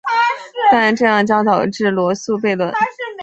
[0.71, 2.73] 但这样将导致罗素悖论。